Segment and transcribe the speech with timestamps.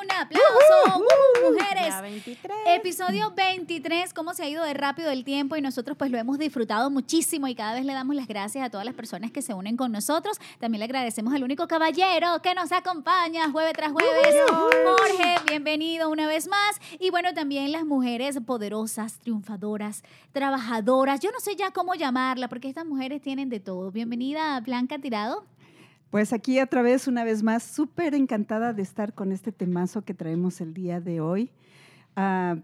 [0.00, 2.00] Un aplauso, uh, mujeres.
[2.02, 2.56] 23.
[2.66, 6.38] Episodio 23, cómo se ha ido de rápido el tiempo y nosotros pues lo hemos
[6.38, 9.54] disfrutado muchísimo y cada vez le damos las gracias a todas las personas que se
[9.54, 10.38] unen con nosotros.
[10.58, 14.34] También le agradecemos al único caballero que nos acompaña jueves tras jueves.
[14.48, 16.80] Jorge, bienvenido una vez más.
[16.98, 21.20] Y bueno, también las mujeres poderosas, triunfadoras, trabajadoras.
[21.20, 23.90] Yo no sé ya cómo llamarla porque estas mujeres tienen de todo.
[23.90, 25.44] Bienvenida Blanca Tirado.
[26.12, 30.12] Pues aquí otra vez, una vez más, súper encantada de estar con este temazo que
[30.12, 31.50] traemos el día de hoy.
[32.16, 32.58] Ah,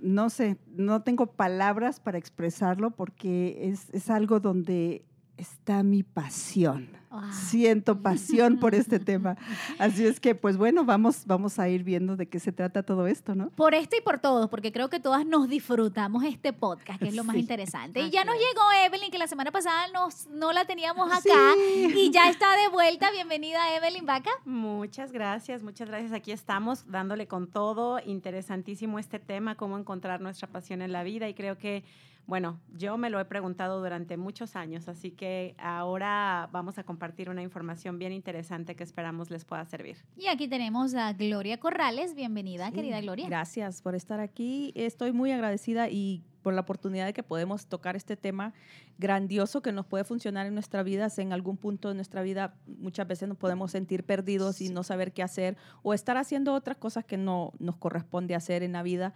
[0.00, 5.04] no sé, no tengo palabras para expresarlo porque es, es algo donde
[5.36, 6.88] está mi pasión.
[7.32, 9.36] Siento pasión por este tema.
[9.78, 13.06] Así es que, pues bueno, vamos, vamos a ir viendo de qué se trata todo
[13.06, 13.50] esto, ¿no?
[13.50, 17.14] Por esto y por todos, porque creo que todas nos disfrutamos este podcast, que es
[17.14, 18.00] lo más interesante.
[18.00, 22.10] Y ya nos llegó Evelyn, que la semana pasada nos, no la teníamos acá, y
[22.10, 23.10] ya está de vuelta.
[23.10, 24.30] Bienvenida, Evelyn Vaca.
[24.44, 26.12] Muchas gracias, muchas gracias.
[26.12, 28.00] Aquí estamos dándole con todo.
[28.04, 31.84] Interesantísimo este tema, cómo encontrar nuestra pasión en la vida, y creo que
[32.28, 37.07] bueno, yo me lo he preguntado durante muchos años, así que ahora vamos a compartir
[37.28, 39.96] una información bien interesante que esperamos les pueda servir.
[40.16, 42.14] Y aquí tenemos a Gloria Corrales.
[42.14, 43.26] Bienvenida, querida Gloria.
[43.26, 44.72] Gracias por estar aquí.
[44.74, 48.54] Estoy muy agradecida y por la oportunidad de que podemos tocar este tema
[48.96, 51.08] grandioso que nos puede funcionar en nuestra vida.
[51.18, 55.12] En algún punto de nuestra vida muchas veces nos podemos sentir perdidos y no saber
[55.12, 59.14] qué hacer o estar haciendo otras cosas que no nos corresponde hacer en la vida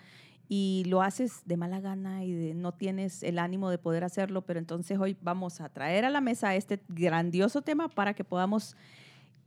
[0.55, 4.59] y lo haces de mala gana y no tienes el ánimo de poder hacerlo, pero
[4.59, 8.77] entonces hoy vamos a traer a la mesa este grandioso tema para que podamos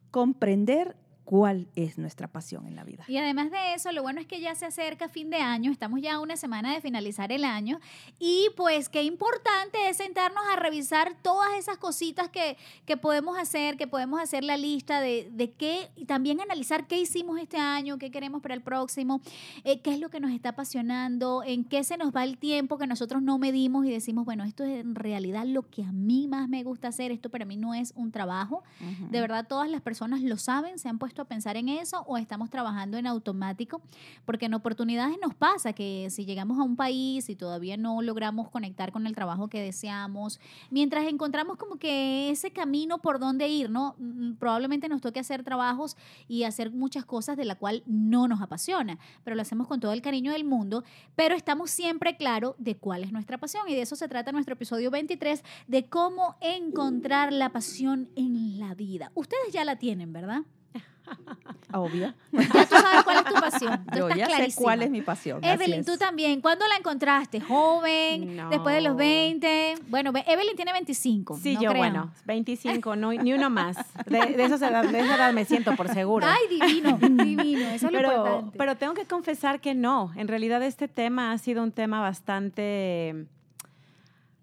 [0.10, 0.96] comprender
[1.26, 3.04] cuál es nuestra pasión en la vida.
[3.08, 6.00] Y además de eso, lo bueno es que ya se acerca fin de año, estamos
[6.00, 7.80] ya a una semana de finalizar el año
[8.20, 13.76] y pues qué importante es sentarnos a revisar todas esas cositas que, que podemos hacer,
[13.76, 17.98] que podemos hacer la lista de, de, qué y también analizar qué hicimos este año,
[17.98, 19.22] qué queremos para el próximo,
[19.64, 22.78] eh, qué es lo que nos está apasionando, en qué se nos va el tiempo
[22.78, 26.28] que nosotros no medimos y decimos, bueno, esto es en realidad lo que a mí
[26.28, 28.64] más me gusta hacer, esto para mí no es un trabajo.
[29.10, 32.18] De verdad, todas las personas lo saben, se han puesto a pensar en eso o
[32.18, 33.82] estamos trabajando en automático?
[34.26, 38.50] Porque en oportunidades nos pasa que si llegamos a un país y todavía no logramos
[38.50, 40.40] conectar con el trabajo que deseamos,
[40.70, 43.96] mientras encontramos como que ese camino por donde ir, ¿no?
[43.98, 48.42] Mm, probablemente nos toque hacer trabajos y hacer muchas cosas de la cual no nos
[48.42, 50.84] apasiona, pero lo hacemos con todo el cariño del mundo,
[51.16, 54.54] pero estamos siempre claro de cuál es nuestra pasión y de eso se trata nuestro
[54.54, 59.12] episodio 23 de cómo encontrar la pasión en la vida.
[59.16, 60.42] Ustedes ya la tienen, ¿verdad?
[61.74, 62.14] Obvio.
[62.32, 63.86] Ya tú sabes cuál es tu pasión.
[63.96, 65.44] Yo ya sé cuál es mi pasión.
[65.44, 66.42] Evelyn, tú también.
[66.42, 67.42] ¿Cuándo la encontraste?
[67.42, 68.38] ¿Joven?
[68.50, 69.76] ¿Después de los 20?
[69.88, 71.38] Bueno, Evelyn tiene 25.
[71.38, 73.78] Sí, yo, bueno, 25, no, ni uno más.
[74.06, 76.26] De, esa edad, me siento por seguro.
[76.28, 77.68] Ay, divino, divino.
[77.68, 78.58] Eso es pero, lo importante.
[78.58, 80.12] Pero tengo que confesar que no.
[80.16, 83.28] En realidad, este tema ha sido un tema bastante,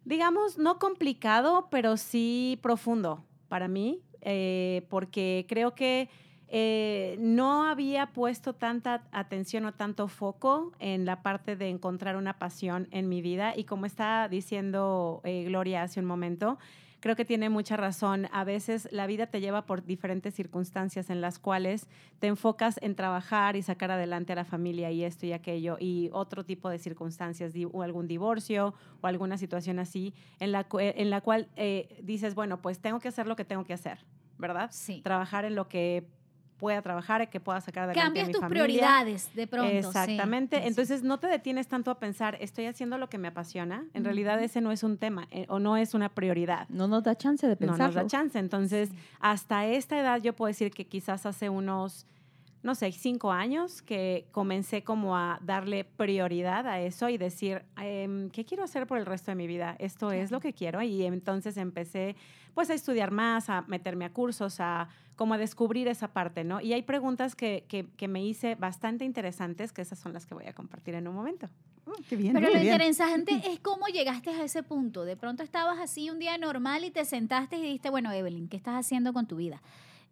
[0.05, 6.09] digamos, no complicado, pero sí profundo para mí, eh, porque creo que
[6.55, 12.39] eh, no había puesto tanta atención o tanto foco en la parte de encontrar una
[12.39, 13.55] pasión en mi vida.
[13.57, 16.59] Y como está diciendo eh, Gloria hace un momento,
[17.03, 18.29] creo que tiene mucha razón.
[18.33, 21.89] A veces la vida te lleva por diferentes circunstancias en las cuales
[22.21, 26.09] te enfocas en trabajar y sacar adelante a la familia y esto y aquello y
[26.13, 31.21] otro tipo de circunstancias, o algún divorcio o alguna situación así, en la, en la
[31.21, 34.07] cual eh, dices, bueno, pues tengo que hacer lo que tengo que hacer,
[34.39, 34.71] ¿verdad?
[34.73, 35.03] Sí.
[35.03, 36.07] Trabajar en lo que
[36.63, 38.65] pueda trabajar, que pueda sacar adelante Cambias a mi tus familia.
[38.65, 39.69] prioridades de pronto.
[39.73, 40.59] Exactamente.
[40.61, 40.69] Sí.
[40.69, 43.85] Entonces no te detienes tanto a pensar, estoy haciendo lo que me apasiona.
[43.95, 46.69] En realidad ese no es un tema eh, o no es una prioridad.
[46.69, 47.79] No nos da chance de No pensar.
[47.87, 48.39] nos da chance.
[48.39, 52.07] Entonces, hasta esta edad yo puedo decir que quizás hace unos,
[52.63, 58.31] no sé, cinco años que comencé como a darle prioridad a eso y decir, em,
[58.31, 59.75] ¿qué quiero hacer por el resto de mi vida?
[59.79, 60.81] Esto es lo que quiero.
[60.83, 62.15] Y entonces empecé
[62.55, 66.61] pues a estudiar más, a meterme a cursos, a como a descubrir esa parte, ¿no?
[66.61, 70.35] Y hay preguntas que, que, que me hice bastante interesantes, que esas son las que
[70.35, 71.49] voy a compartir en un momento.
[72.09, 72.67] Qué bien, Pero lo bien.
[72.67, 75.05] interesante es cómo llegaste a ese punto.
[75.05, 78.57] De pronto estabas así un día normal y te sentaste y dijiste, bueno, Evelyn, ¿qué
[78.57, 79.61] estás haciendo con tu vida?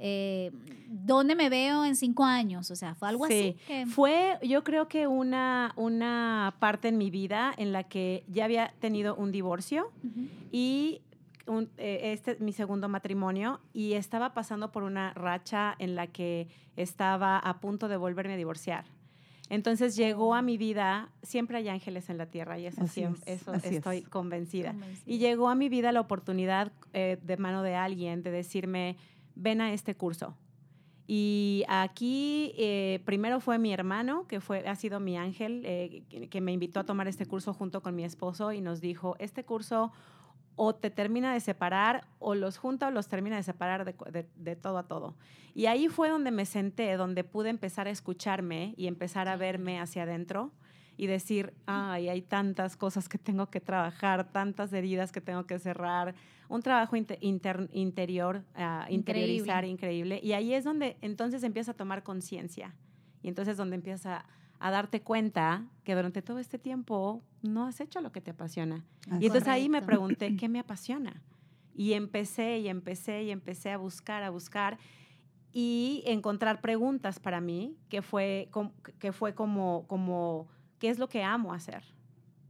[0.03, 0.51] Eh,
[0.89, 2.71] ¿Dónde me veo en cinco años?
[2.71, 3.55] O sea, fue algo así.
[3.67, 8.47] Que- Fue, yo creo que una, una parte en mi vida en la que ya
[8.47, 10.27] había tenido un divorcio Ujú.
[10.51, 11.03] y
[11.47, 16.07] un- eh, este es mi segundo matrimonio y estaba pasando por una racha en la
[16.07, 18.85] que estaba a punto de volverme a divorciar.
[19.49, 23.17] Entonces llegó a mi vida, siempre hay ángeles en la tierra y eso, Así siem-
[23.27, 23.65] es, eso es.
[23.65, 24.71] estoy convencida.
[24.71, 25.03] Convencida.
[25.13, 28.97] Y llegó a mi vida la oportunidad eh, de mano de alguien de decirme,
[29.35, 30.37] ven a este curso.
[31.07, 36.41] Y aquí eh, primero fue mi hermano, que fue, ha sido mi ángel, eh, que,
[36.41, 39.91] me invitó a tomar este curso junto con mi esposo y nos dijo, este curso
[40.55, 44.29] o te termina de separar o los junta o los termina de separar de, de-
[44.37, 45.17] de todo a todo.
[45.53, 49.81] Y ahí fue donde me senté, donde pude empezar a escucharme y empezar a verme
[49.81, 50.53] hacia adentro
[51.01, 55.59] y decir, ay, hay tantas cosas que tengo que trabajar, tantas heridas que tengo que
[55.59, 56.15] cerrar,
[56.51, 60.21] un trabajo inte- inter- interior, ah, interiorizar increíble.
[60.23, 62.75] Y ahí es donde entonces empieza a tomar conciencia.
[63.23, 64.27] Y entonces donde empieza
[64.59, 68.85] a darte cuenta que durante todo este tiempo no has hecho lo que te apasiona.
[69.11, 69.87] Así Y entonces ahí me Correcto.
[69.87, 71.23] pregunté, ¿qué me apasiona?
[71.75, 74.77] Y empecé y empecé y empecé a buscar, a buscar
[75.51, 78.51] y encontrar preguntas para mí, que fue,
[78.99, 80.49] que fue como, como,
[80.81, 81.85] ¿qué es lo que amo hacer?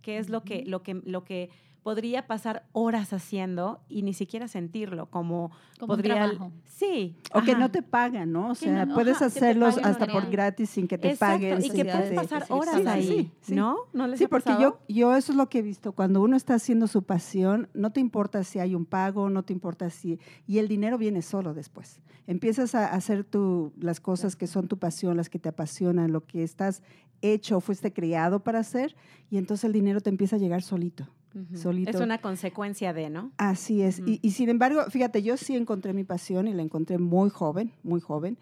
[0.00, 1.50] ¿Qué es lo que, lo que, lo que
[1.82, 5.10] podría pasar horas haciendo y ni siquiera sentirlo?
[5.10, 6.14] Como, Como un podría...
[6.14, 6.52] trabajo.
[6.64, 7.16] Sí.
[7.34, 8.50] O que no te pagan, ¿no?
[8.50, 10.30] O sea, no- puedes ajá, hacerlos hasta por real.
[10.32, 11.62] gratis sin que te Exacto, paguen.
[11.64, 13.54] y que te- puedes pasar horas sí, ahí, sí, sí.
[13.54, 13.76] ¿no?
[13.92, 15.92] ¿No les Sí, ha porque yo, yo eso es lo que he visto.
[15.92, 19.52] Cuando uno está haciendo su pasión, no te importa si hay un pago, no te
[19.52, 20.18] importa si...
[20.46, 22.00] Y el dinero viene solo después.
[22.26, 26.24] Empiezas a hacer tu, las cosas que son tu pasión, las que te apasionan, lo
[26.26, 26.82] que estás
[27.22, 28.96] hecho, fuiste criado para hacer,
[29.30, 31.08] y entonces el dinero te empieza a llegar solito.
[31.54, 31.90] Solito.
[31.90, 33.30] Es una consecuencia de, ¿no?
[33.36, 34.00] Así es.
[34.04, 37.72] Y, y sin embargo, fíjate, yo sí encontré mi pasión y la encontré muy joven,
[37.84, 38.36] muy joven,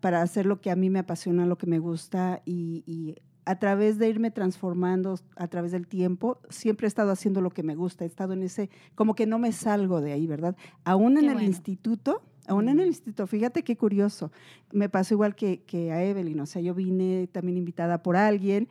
[0.00, 3.14] para hacer lo que a mí me apasiona, lo que me gusta y, y
[3.44, 7.62] a través de irme transformando a través del tiempo, siempre he estado haciendo lo que
[7.62, 10.56] me gusta, he estado en ese, como que no me salgo de ahí, ¿verdad?
[10.84, 11.46] Aún en el bueno.
[11.46, 14.30] instituto, aún en el instituto, fíjate qué curioso,
[14.72, 18.68] me pasó igual que, que a Evelyn, o sea, yo vine también invitada por alguien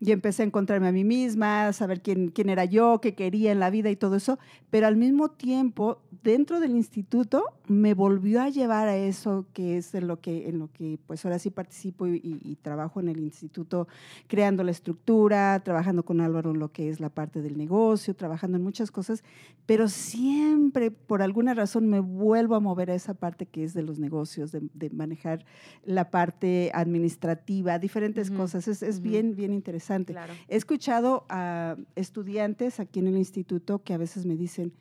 [0.00, 3.52] y empecé a encontrarme a mí misma, a saber quién, quién era yo, qué quería
[3.52, 4.38] en la vida y todo eso,
[4.70, 9.94] pero al mismo tiempo, dentro del instituto, me volvió a llevar a eso que es
[9.94, 13.08] en lo que, en lo que pues ahora sí participo y, y- y trabajo en
[13.08, 13.88] el instituto,
[14.26, 18.58] creando la estructura, trabajando con Álvaro en lo que es la parte del negocio, trabajando
[18.58, 19.24] en muchas cosas,
[19.64, 23.82] pero siempre, por alguna razón, me vuelvo a mover a esa parte que es de
[23.82, 25.44] los negocios, de, de manejar
[25.84, 28.68] la parte administrativa, diferentes cosas.
[28.68, 30.12] Es, es bien, bien interesante.
[30.12, 30.34] Claro.
[30.48, 34.72] He escuchado a estudiantes aquí en el instituto que a veces me dicen,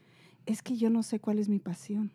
[0.45, 2.11] es que yo no sé cuál es mi pasión,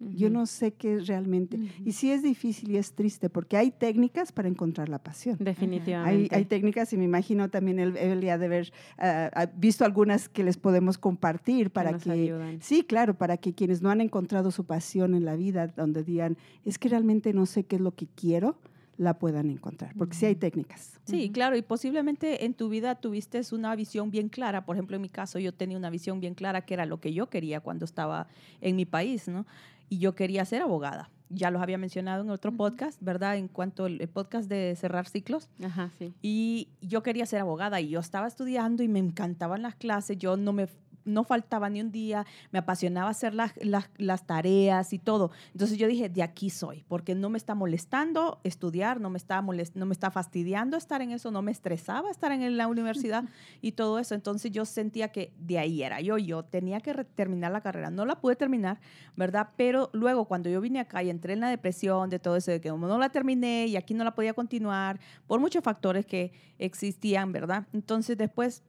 [0.00, 1.58] yo no sé qué es realmente.
[1.84, 5.36] Y sí es difícil y es triste porque hay técnicas para encontrar la pasión.
[5.40, 6.34] Hay, Definitivamente.
[6.34, 10.56] hay técnicas y me imagino también ha de haber ah, ah, visto algunas que les
[10.56, 12.62] podemos compartir para nos que, ayudan.
[12.62, 16.38] sí, claro, para que quienes no han encontrado su pasión en la vida, donde digan,
[16.64, 18.56] es que realmente no sé qué es lo que quiero,
[19.00, 21.00] la puedan encontrar, porque sí hay técnicas.
[21.04, 24.66] Sí, claro, y posiblemente en tu vida tuviste una visión bien clara.
[24.66, 27.14] Por ejemplo, en mi caso, yo tenía una visión bien clara que era lo que
[27.14, 28.28] yo quería cuando estaba
[28.60, 29.46] en mi país, ¿no?
[29.90, 31.10] Y yo quería ser abogada.
[31.28, 33.36] Ya los había mencionado en otro podcast, ¿verdad?
[33.36, 35.48] En cuanto al el podcast de cerrar ciclos.
[35.62, 36.14] Ajá, sí.
[36.22, 40.16] Y yo quería ser abogada y yo estaba estudiando y me encantaban las clases.
[40.16, 40.68] Yo no me
[41.04, 45.30] no faltaba ni un día, me apasionaba hacer las, las, las tareas y todo.
[45.52, 49.40] Entonces yo dije, de aquí soy, porque no me está molestando estudiar, no me está,
[49.42, 53.24] molest no me está fastidiando estar en eso, no me estresaba estar en la universidad
[53.60, 54.14] y todo eso.
[54.14, 57.90] Entonces yo sentía que de ahí era yo, yo tenía que terminar la carrera.
[57.90, 58.80] No la pude terminar,
[59.16, 59.50] ¿verdad?
[59.56, 62.60] Pero luego cuando yo vine acá y entré en la depresión de todo eso, de
[62.60, 67.32] que no la terminé y aquí no la podía continuar, por muchos factores que existían,
[67.32, 67.66] ¿verdad?
[67.72, 68.62] Entonces después,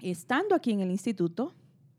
[0.00, 1.54] estando aquí en el instituto,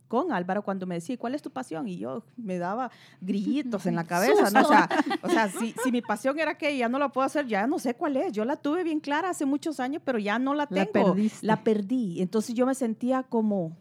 [0.08, 1.88] con Álvaro cuando me decía, ¿cuál es tu pasión?
[1.88, 2.92] Y yo me daba
[3.22, 4.62] grillitos en la cabeza, ¿no?
[4.62, 4.90] O sea,
[5.22, 7.80] o sea si, si, mi pasión era que ya no la puedo hacer, ya no
[7.80, 8.34] sé cuál es.
[8.34, 11.16] Yo la tuve bien clara hace muchos años, pero ya no la tengo.
[11.16, 12.22] La, la perdí.
[12.22, 13.78] Entonces yo me sentía como,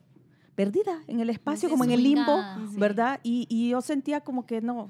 [0.63, 2.41] perdida en el espacio, como en el limbo,
[2.77, 3.19] ¿verdad?
[3.25, 4.89] Y, y, yo sentía como que no,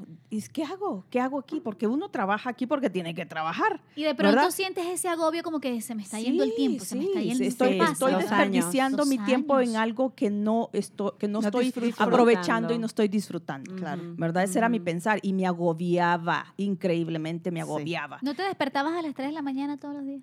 [0.52, 1.07] ¿qué hago?
[1.09, 1.61] ¿Qué hago aquí?
[1.61, 3.81] Porque uno trabaja aquí porque tiene que trabajar.
[3.97, 6.97] Y de pronto sientes ese agobio como que se me está yendo el tiempo, se
[6.97, 11.29] me está yendo estoy, el Estoy desperdiciando mi tiempo en algo que no, esto, que
[11.29, 14.45] no, estoy aprovechando y no estoy disfrutando, claro, ¿verdad?
[14.45, 18.19] Ese era mi pensar y me agobiaba, increíbamente me agobiaba.
[18.21, 20.23] ¿No te despertabas a las 3 de la mañana todos los días?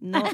[0.00, 0.30] No, o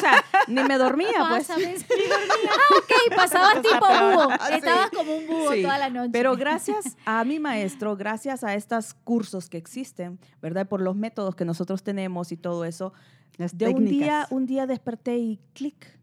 [0.00, 1.48] sea, ni me dormía, pues.
[1.56, 2.50] Ni dormía.
[2.50, 4.30] Ah, ok, pasabas tipo búho.
[4.52, 6.10] Estabas como un búho toda la noche.
[6.12, 10.68] Pero gracias a mi maestro, gracias a estos cursos que existen, ¿verdad?
[10.68, 12.92] Por los métodos que nosotros tenemos y todo eso,
[13.38, 15.98] de un día, un día desperté y clic.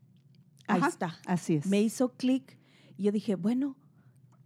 [0.67, 1.17] Ahí está.
[1.25, 1.67] Así es.
[1.67, 2.57] Me hizo clic
[2.97, 3.75] y yo dije, bueno,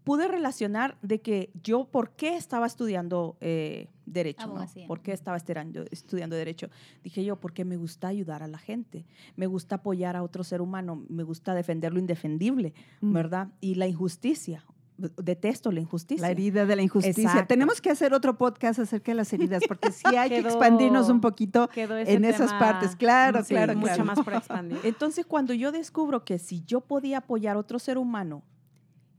[0.10, 4.48] pude relacionar de que yo, ¿por qué estaba estudiando eh, Derecho?
[4.48, 4.66] ¿no?
[4.88, 6.72] ¿Por qué estaba estudiando, estudiando Derecho?
[7.04, 10.62] Dije yo, porque me gusta ayudar a la gente, me gusta apoyar a otro ser
[10.62, 13.14] humano, me gusta defender lo indefendible, mm.
[13.14, 13.50] ¿verdad?
[13.62, 14.66] Y la injusticia.
[14.98, 16.26] Detesto la injusticia.
[16.26, 17.46] La herida de la injusticia.
[17.46, 21.22] Tenemos que hacer otro podcast acerca de las heridas, porque sí hay que expandirnos un
[21.22, 22.96] poquito en esas partes.
[22.96, 23.76] Claro, claro.
[23.76, 24.80] Mucho más por expandir.
[24.84, 28.42] Entonces, cuando yo descubro que si yo podía apoyar a otro ser humano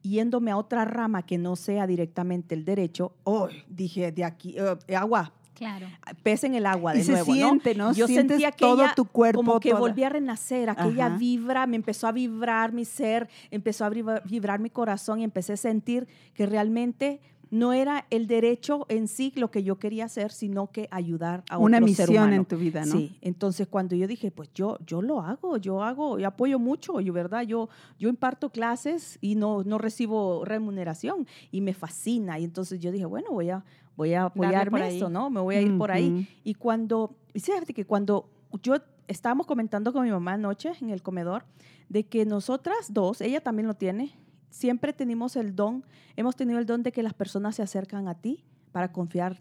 [0.02, 4.97] yéndome a otra rama que no sea directamente el derecho, oh, dije, de aquí, eh,
[4.97, 5.33] agua.
[5.54, 5.88] Claro.
[6.23, 7.92] Pesa en el agua de y nuevo, se siente, ¿no?
[7.92, 11.76] Yo Sientes sentía que todo tu cuerpo como que volví a renacer, aquella vibra, me
[11.76, 16.47] empezó a vibrar mi ser, empezó a vibrar mi corazón y empecé a sentir que
[16.47, 21.42] realmente no era el derecho en sí lo que yo quería hacer, sino que ayudar
[21.50, 22.35] a Una otro misión ser humano.
[22.35, 22.92] en tu vida, ¿no?
[22.92, 27.00] Sí, entonces cuando yo dije, pues yo, yo lo hago, yo hago, yo apoyo mucho,
[27.00, 27.42] yo, ¿verdad?
[27.42, 32.38] Yo, yo imparto clases y no, no recibo remuneración y me fascina.
[32.38, 33.64] Y entonces yo dije, bueno, voy a,
[33.97, 35.28] voy a apoyarme esto, ¿no?
[35.28, 36.28] Me voy a ir por ahí.
[36.45, 38.28] Y cuando, fíjate que cuando
[38.62, 38.76] yo
[39.09, 41.45] estábamos comentando con mi mamá anoche en el comedor,
[41.88, 44.12] de que nosotras dos, ella también lo tiene,
[44.50, 45.85] siempre tenemos el don,
[46.16, 49.40] hemos tenido el don de que las personas se acercan a ti para confiar,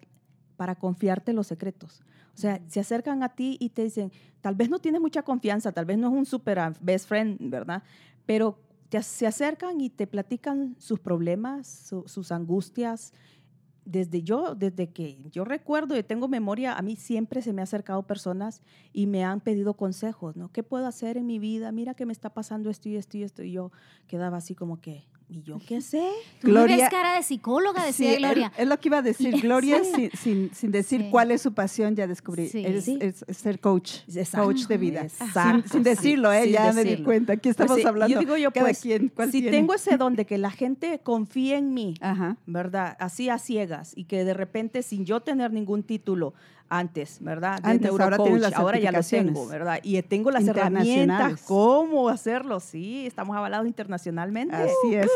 [0.55, 2.01] para confiarte los secretos.
[2.33, 4.11] O sea, se acercan a ti y te dicen,
[4.41, 7.83] tal vez no tienes mucha confianza, tal vez no es un super best friend, ¿verdad?
[8.25, 13.13] Pero te, se acercan y te platican sus problemas, sus angustias.
[13.91, 17.63] Desde yo, desde que yo recuerdo y tengo memoria, a mí siempre se me han
[17.63, 18.61] acercado personas
[18.93, 20.51] y me han pedido consejos, ¿no?
[20.51, 21.71] ¿Qué puedo hacer en mi vida?
[21.71, 23.41] Mira que me está pasando esto y esto y esto.
[23.41, 23.71] Y yo
[24.05, 26.09] quedaba así como que, ¿Y yo qué sé?
[26.41, 28.51] Gloria, es cara de psicóloga, decía Gloria.
[28.57, 29.35] Es lo que iba a decir.
[29.41, 29.81] Gloria,
[30.15, 32.49] sin, sin, decir cuál es su pasión, ya descubrí.
[32.51, 33.99] Es, ser coach,
[34.33, 35.07] coach de vida.
[35.69, 36.49] Sin, decirlo, ¿eh?
[36.49, 37.33] ya me di cuenta.
[37.33, 38.13] Aquí estamos pues hablando.
[38.13, 41.93] Yo digo yo, pues, si tengo ese don de que la gente confíe en mí,
[42.47, 42.97] ¿verdad?
[42.99, 46.33] Así a ciegas y que de repente, sin yo tener ningún título,
[46.69, 47.61] antes, ¿verdad?
[47.61, 48.17] De antes, ahora,
[48.55, 49.79] ahora ya lo tengo, ¿verdad?
[49.83, 54.55] Y tengo las herramientas, cómo hacerlo, sí, estamos avalados internacionalmente.
[54.55, 55.07] Así es.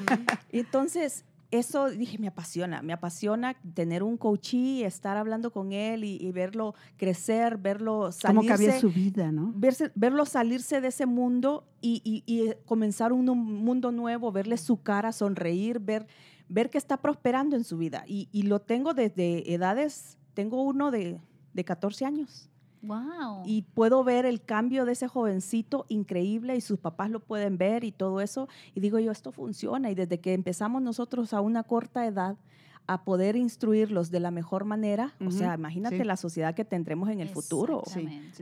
[0.52, 6.30] Entonces, eso dije, me apasiona, me apasiona tener un coachí, estar hablando con él y,
[6.30, 8.26] verlo crecer, verlo salirse.
[8.26, 9.54] Cómo cambia su vida, ¿no?
[9.94, 15.78] verlo salirse de ese mundo y, y, comenzar un, mundo nuevo, verle su cara, sonreír,
[15.78, 16.06] ver,
[16.50, 18.04] ver que está prosperando en su vida.
[18.06, 21.20] Y lo tengo desde edades tengo uno de,
[21.52, 22.48] de 14 años.
[22.82, 23.42] Wow.
[23.44, 27.82] Y puedo ver el cambio de ese jovencito increíble y sus papás lo pueden ver
[27.82, 28.48] y todo eso.
[28.72, 29.90] Y digo yo, esto funciona.
[29.90, 32.36] Y desde que empezamos nosotros a una corta edad
[32.86, 37.20] a poder instruirlos de la mejor manera, o sea, imagínate la sociedad que tendremos en
[37.20, 37.82] el futuro.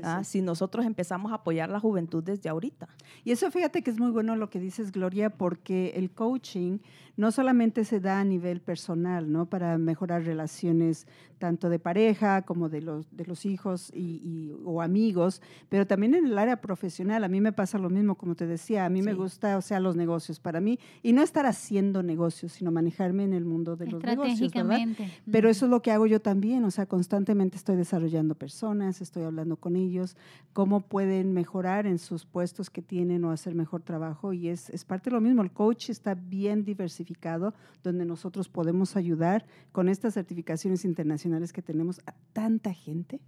[0.05, 2.89] Ah, si nosotros empezamos a apoyar la juventud desde ahorita.
[3.25, 6.79] Y eso fíjate que es muy bueno lo que dices, Gloria, porque el coaching
[7.17, 9.47] no solamente se da a nivel personal, ¿no?
[9.47, 11.07] Para mejorar relaciones
[11.39, 16.27] tanto de pareja como de los, de los hijos y, o amigos, pero también en
[16.27, 17.25] el área profesional.
[17.25, 19.81] A mí me pasa lo mismo, como te decía, a mí me gusta, o sea,
[19.81, 23.87] los negocios para mí, y no estar haciendo negocios, sino manejarme en el mundo de
[23.87, 24.41] los negocios.
[24.41, 25.07] negocios, ¿verdad?
[25.31, 29.25] Pero eso es lo que hago yo también, o sea, constantemente estoy desarrollando personas, estoy
[29.25, 30.17] hablando con ellos,
[30.53, 34.85] cómo pueden mejorar en sus puestos que tienen o hacer mejor trabajo y es, es
[34.85, 37.06] parte de lo mismo, el coach está bien diversificado,
[37.83, 43.21] donde nosotros podemos ayudar con estas certificaciones internacionales que tenemos a tanta gente.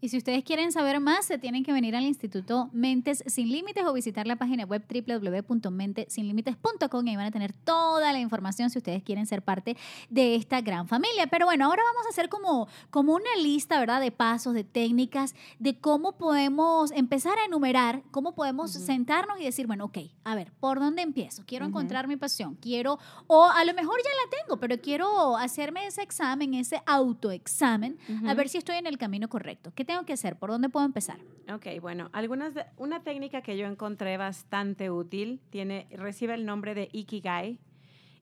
[0.00, 3.84] Y si ustedes quieren saber más, se tienen que venir al Instituto Mentes Sin Límites
[3.84, 8.78] o visitar la página web www.mentesinlimites.com y ahí van a tener toda la información si
[8.78, 9.76] ustedes quieren ser parte
[10.08, 11.26] de esta gran familia.
[11.26, 14.00] Pero bueno, ahora vamos a hacer como, como una lista, ¿verdad?
[14.00, 19.66] De pasos, de técnicas, de cómo podemos empezar a enumerar, cómo podemos sentarnos y decir,
[19.66, 21.42] bueno, ok, a ver, ¿por dónde empiezo?
[21.44, 25.86] Quiero encontrar mi pasión, quiero, o a lo mejor ya la tengo, pero quiero hacerme
[25.86, 29.72] ese examen, ese autoexamen, a ver si estoy en el camino correcto.
[29.74, 30.36] ¿Qué tengo que hacer?
[30.36, 31.18] ¿Por dónde puedo empezar?
[31.50, 36.90] Ok, bueno, algunas una técnica que yo encontré bastante útil tiene, recibe el nombre de
[36.92, 37.58] Ikigai.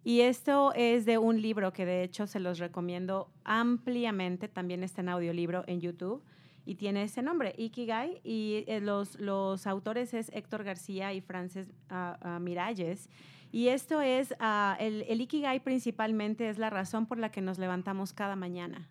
[0.04, 4.46] Y esto es de un libro que de hecho se los recomiendo ampliamente.
[4.46, 6.22] También está en audiolibro en YouTube
[6.64, 8.20] y tiene ese nombre, Ikigai.
[8.22, 13.10] Y eh, los, los autores es Héctor García y Frances uh, Miralles.
[13.56, 17.56] Y esto es, uh, el, el, Ikigai principalmente es la razón por la que nos
[17.56, 18.90] levantamos cada mañana.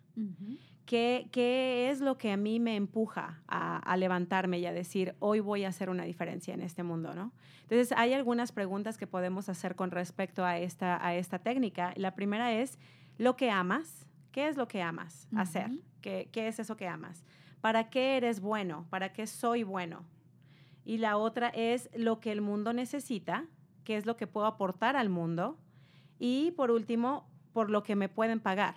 [0.86, 5.62] ¿Qué, es lo que a mí me empuja a, levantarme y a decir, hoy voy
[5.62, 7.14] a hacer una diferencia en este mundo?
[7.14, 7.30] ¿no?
[7.62, 11.92] Entonces, hay algunas preguntas que podemos hacer con respecto a esta, a esta técnica.
[11.94, 12.76] La primera es,
[13.18, 14.04] ¿lo que amas?
[14.32, 15.70] ¿Qué es lo que amas hacer?
[16.00, 17.24] ¿Qué, ¿Qué es eso que amas?
[17.60, 18.84] ¿Para qué eres bueno?
[18.90, 20.04] ¿Para qué soy bueno?
[20.84, 23.46] Y la otra es lo que el mundo necesita,
[23.86, 25.56] qué es lo que puedo aportar al mundo.
[26.18, 28.74] Y por último, por lo que me pueden pagar.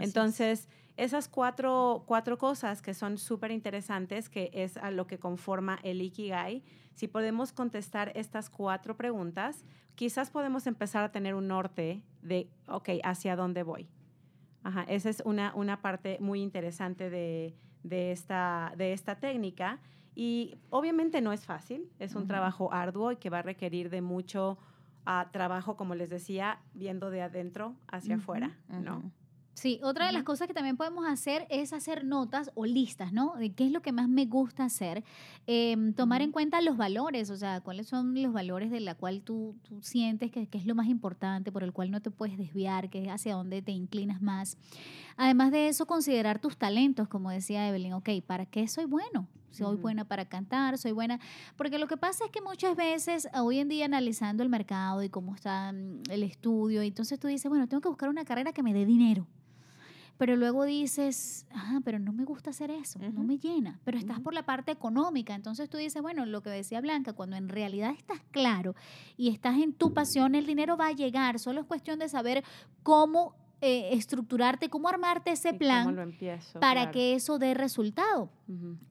[0.00, 5.78] Entonces, esas cuatro, cuatro cosas que son súper interesantes, que es a lo que conforma
[5.82, 6.62] el Ikigai,
[6.94, 12.90] si podemos contestar estas cuatro preguntas, quizás podemos empezar a tener un norte de, ok,
[13.02, 13.88] ¿hacia dónde voy?
[14.62, 19.80] Ajá, esa es una, una parte muy interesante de, de, esta, de esta técnica.
[20.16, 24.00] Y obviamente no es fácil, es un trabajo arduo y que va a requerir de
[24.00, 24.56] mucho
[25.06, 29.12] uh, trabajo, como les decía, viendo de adentro hacia afuera, ¿no?
[29.52, 33.36] Sí, otra de las cosas que también podemos hacer es hacer notas o listas, ¿no?
[33.36, 35.02] De qué es lo que más me gusta hacer.
[35.46, 39.22] Em, tomar en cuenta los valores, o sea, cuáles son los valores de la cual
[39.22, 42.36] tú, tú sientes que, que, es lo más importante, por el cual no te puedes
[42.36, 44.58] desviar, que es hacia dónde te inclinas más.
[45.16, 49.26] Además de eso, considerar tus talentos, como decía Evelyn, ok, ¿para qué soy bueno?
[49.56, 51.18] Soy buena para cantar, soy buena.
[51.56, 55.08] Porque lo que pasa es que muchas veces, hoy en día, analizando el mercado y
[55.08, 58.62] cómo está mm, el estudio, entonces tú dices, bueno, tengo que buscar una carrera que
[58.62, 59.26] me dé dinero
[60.18, 64.20] pero luego dices, ah, pero no me gusta hacer eso, no me llena, pero estás
[64.20, 67.90] por la parte económica, entonces tú dices, bueno, lo que decía Blanca, cuando en realidad
[67.90, 68.74] estás claro
[69.16, 72.44] y estás en tu pasión, el dinero va a llegar, solo es cuestión de saber
[72.82, 76.14] cómo eh, estructurarte, cómo armarte ese plan
[76.60, 78.30] para que eso dé resultado.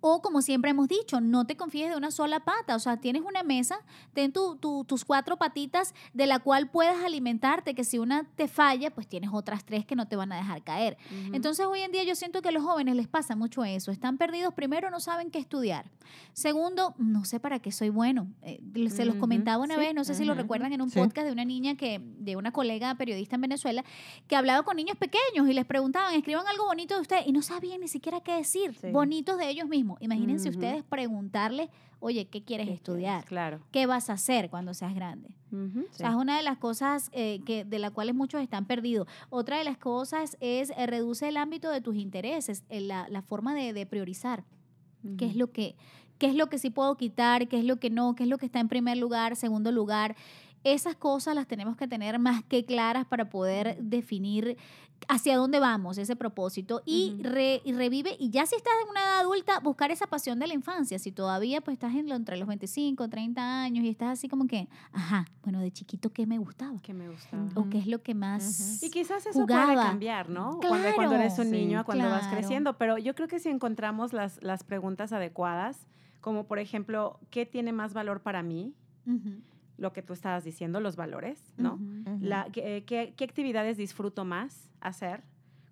[0.01, 3.21] O como siempre hemos dicho, no te confíes de una sola pata, o sea, tienes
[3.21, 3.77] una mesa,
[4.13, 9.07] ten tus cuatro patitas de la cual puedas alimentarte, que si una te falla, pues
[9.07, 10.97] tienes otras tres que no te van a dejar caer.
[11.31, 14.17] Entonces hoy en día yo siento que a los jóvenes les pasa mucho eso, están
[14.17, 15.89] perdidos, primero no saben qué estudiar,
[16.33, 18.27] segundo, no sé para qué soy bueno.
[18.41, 21.31] Eh, se los comentaba una vez, no sé si lo recuerdan en un podcast de
[21.31, 23.85] una niña que, de una colega periodista en Venezuela,
[24.27, 27.41] que hablaba con niños pequeños y les preguntaban, escriban algo bonito de usted y no
[27.41, 29.97] sabían ni siquiera qué decir, bonitos de ellos mismos.
[30.01, 33.25] Imagínense ustedes preguntarles, oye, ¿qué quieres estudiar?
[33.25, 33.59] Claro.
[33.71, 35.35] ¿Qué vas a hacer cuando seas grande?
[35.51, 39.07] o sea, es una de las cosas eh, que, de las cuales muchos están perdidos.
[39.29, 43.21] Otra de las cosas es eh, reduce el ámbito de tus intereses, eh, la, la
[43.21, 44.43] forma de, de priorizar.
[45.17, 45.75] ¿Qué es lo que
[46.17, 48.37] qué es lo que sí puedo quitar, qué es lo que no, qué es lo
[48.37, 50.15] que está en primer lugar, segundo lugar.
[50.65, 54.57] Esas cosas las tenemos que tener más que claras para poder definir
[55.07, 59.59] hacia dónde vamos, ese propósito, y, revive, y ya si estás en una edad adulta,
[59.59, 63.07] buscar esa pasión de la infancia, si todavía pues estás en lo, entre los 25,
[63.07, 66.79] 30 años y estás así como que, ajá, bueno, de chiquito, ¿qué me gustaba?
[66.81, 67.47] ¿Qué me gustaba?
[67.55, 70.59] O qué es lo que más Y quizás eso puede cambiar, ¿no?
[70.59, 74.41] cuando, cuando, eres un niño, cuando vas creciendo, pero yo creo que si encontramos las,
[74.41, 75.85] las preguntas adecuadas,
[76.21, 78.73] como por ejemplo, ¿qué tiene más valor para mí?
[79.77, 81.79] Lo que tú estabas diciendo, los valores, ¿no?
[82.19, 85.23] La, ¿qué, qué, actividades disfruto más hacer?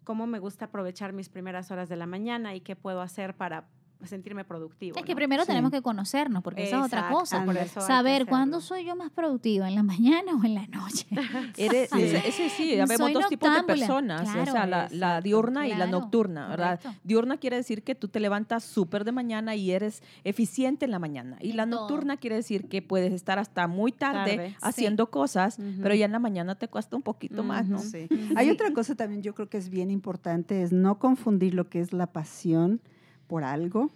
[0.04, 3.70] ¿Cómo me gusta aprovechar mis primeras horas de la mañana y qué puedo hacer para
[4.08, 4.98] sentirme productivo.
[4.98, 5.16] Es que ¿no?
[5.18, 5.48] primero Sí.
[5.48, 7.44] tenemos que conocernos, porque esa es otra cosa.
[7.62, 11.06] eso Saber cuándo soy yo más productiva, en la mañana o en la noche.
[11.58, 12.02] Eres, Sí.
[12.02, 15.68] ese, ese sí, ya vemos dos tipos de personas, o Claro, sea, la, la diurna
[15.68, 16.80] y la claro, nocturna, ¿verdad?
[16.82, 17.02] correcto.
[17.04, 21.00] Diurna quiere decir que tú te levantas súper de mañana y eres eficiente en la
[21.00, 21.38] mañana.
[21.42, 21.82] Y En la todo.
[21.82, 24.56] nocturna quiere decir que puedes estar hasta muy tarde, Tarde, sí.
[24.62, 25.82] haciendo cosas, Ujú.
[25.82, 27.80] pero ya en la mañana te cuesta un poquito más, ¿no?
[27.80, 28.08] Sí.
[28.36, 31.80] Hay otra cosa también yo creo que es bien importante, es no confundir lo que
[31.80, 32.82] es la pasión
[33.28, 33.90] por algo,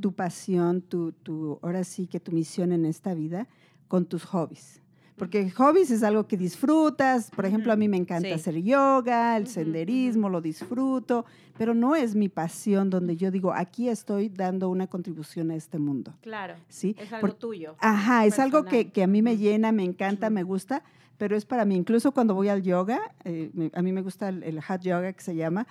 [0.00, 3.48] tu pasión, tu, tu, ahora sí que tu misión en esta vida,
[3.88, 4.80] con tus hobbies.
[5.16, 8.34] Porque hobbies es algo que disfrutas, por ejemplo, a mí me encanta Sí.
[8.34, 11.26] hacer yoga, el senderismo, lo disfruto,
[11.58, 15.78] pero no es mi pasión donde yo digo, aquí estoy dando una contribución a este
[15.78, 16.14] mundo.
[16.22, 16.96] Claro, ¿sí?
[16.98, 17.76] es algo Por- tuyo.
[17.78, 20.82] Ajá, es algo que, que a mí me llena, me encanta, me gusta,
[21.18, 21.76] pero es para mí.
[21.76, 25.22] Incluso cuando voy al yoga, eh, a mí me gusta el, el hot yoga que
[25.22, 25.66] se llama,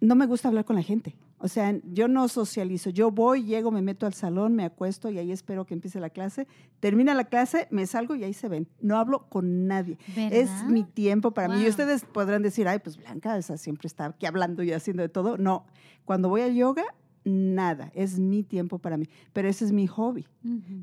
[0.00, 1.14] no me gusta hablar con la gente.
[1.40, 2.90] O sea, yo no socializo.
[2.90, 6.10] Yo voy, llego, me meto al salón, me acuesto y ahí espero que empiece la
[6.10, 6.48] clase.
[6.80, 8.68] Termina la clase, me salgo y ahí se ven.
[8.80, 9.98] No hablo con nadie.
[10.16, 11.62] Es mi tiempo para mí.
[11.62, 15.08] Y ustedes podrán decir, ay, pues Blanca, esa siempre está aquí hablando y haciendo de
[15.08, 15.38] todo.
[15.38, 15.64] No,
[16.04, 16.84] cuando voy al yoga,
[17.24, 17.92] nada.
[17.94, 19.06] Es mi tiempo para mí.
[19.32, 20.26] Pero ese es mi hobby.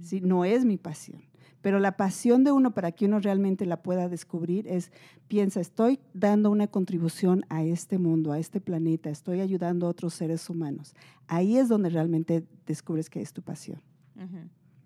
[0.02, 0.22] ¿sí?
[0.22, 1.22] No es mi pasión.
[1.65, 4.91] Pero la pasión de uno para que uno realmente la pueda descubrir es,
[5.28, 10.13] piensa, estoy dando una contribución a este mundo, a este planeta, estoy ayudando a otros
[10.13, 10.93] seres humanos.
[11.25, 13.82] Ahí es donde realmente descubres que es tu pasión.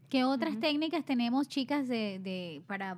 [0.07, 2.97] ¿Qué otras técnicas tenemos, chicas, de, de- para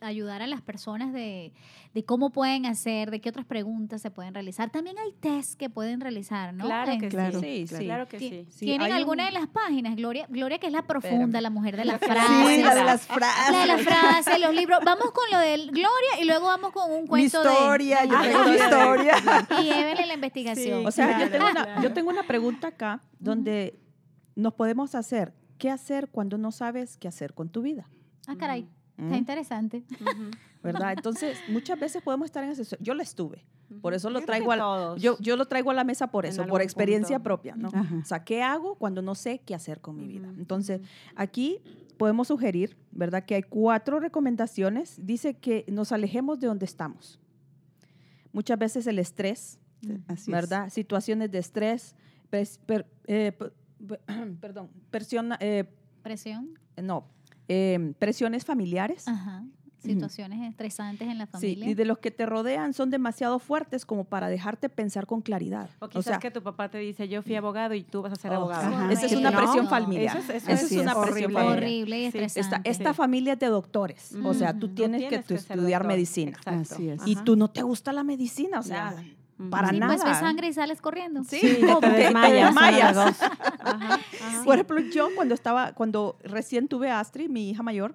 [0.00, 1.52] ayudar a las personas de,
[1.94, 4.70] de cómo pueden hacer, de qué otras preguntas se pueden realizar?
[4.70, 6.64] También hay test que pueden realizar, ¿no?
[6.64, 7.64] Claro que Claro, sí.
[7.68, 7.84] claro.
[7.84, 8.46] Claro que sí.
[8.50, 9.96] Sí, ¿Tienen hay alguna un- de las páginas?
[9.96, 11.42] Gloria, Gloria que es la profunda, Espérame.
[11.42, 12.48] la mujer de las Sí, frases.
[12.56, 13.52] Sí, la de las frases.
[13.52, 14.78] La de las frases, los libros.
[14.84, 18.08] Vamos con lo de Gloria y luego vamos con un Mi cuento historia, de...
[18.08, 19.14] yo Ah, tengo mi historia.
[19.62, 20.80] Y Evelyn la investigación.
[20.80, 20.86] Sí.
[20.86, 23.78] O sea, Claro, yo, tengo una, yo tengo una pregunta acá donde
[24.34, 27.88] nos podemos hacer, ¿qué hacer cuando no sabes qué hacer con tu vida?
[28.26, 28.66] Ah, caray.
[29.02, 29.18] Está ¿Mm?
[29.18, 29.84] interesante.
[30.00, 30.30] Ujú.
[30.62, 30.92] ¿Verdad?
[30.92, 32.80] Entonces, muchas veces podemos estar en situación.
[32.82, 33.44] Yo la estuve.
[33.80, 35.00] Por eso lo Yo traigo al- todos.
[35.02, 37.24] Yo, yo lo traigo a la mesa por eso, por experiencia punto.
[37.24, 37.68] propia, ¿no?
[37.72, 37.96] Ajá.
[38.00, 40.28] O sea, ¿qué hago cuando no sé qué hacer con mi vida?
[40.38, 40.80] Entonces,
[41.16, 41.58] aquí
[41.96, 43.24] podemos sugerir, ¿verdad?
[43.24, 44.96] Que hay cuatro recomendaciones.
[45.04, 47.18] Dice que nos alejemos de donde estamos.
[48.32, 49.58] Muchas veces el estrés,
[50.06, 50.34] Así es.
[50.34, 50.68] ¿verdad?
[50.70, 51.96] Situaciones de estrés,
[52.30, 53.50] pres- per- eh, p-
[53.86, 54.00] p-
[54.40, 55.64] perdón, presión, eh,
[56.02, 56.58] Presión.
[56.80, 57.06] no,
[57.48, 59.06] eh, presiones familiares.
[59.08, 59.44] Ajá.
[59.82, 61.70] Situaciones estresantes en la Sí, familia.
[61.70, 65.70] y de los que te rodean son demasiado fuertes como para dejarte pensar con claridad.
[65.80, 68.14] O quizás sea, que tu papá te dice, yo fui abogado y tú vas a
[68.14, 68.62] ser Oh, abogado.
[68.72, 68.92] Ajá.
[68.92, 69.38] esa es una ¿No?
[69.38, 70.16] presión familiar.
[70.16, 71.34] Eso es, eso Esa es es una presión horrible.
[71.34, 71.56] familiar.
[71.58, 72.18] Horrible y Sí.
[72.18, 72.70] estresante.
[72.70, 75.86] Esta, esta familia es de doctores, o sea, tú tienes, que estudiar doctor.
[75.88, 76.30] medicina.
[76.30, 76.74] Exacto.
[76.74, 77.02] Así es.
[77.04, 78.94] Y tú no te gusta la medicina, o sea.
[79.50, 79.94] Para sí, nada.
[79.94, 81.24] pues ves sangre y sales corriendo.
[81.24, 82.96] Sí, como te que te desmayas, desmayas.
[83.60, 84.44] Ajá, ajá.
[84.44, 87.94] Por ejemplo, yo cuando estaba, cuando recién tuve a Astrid, mi hija mayor,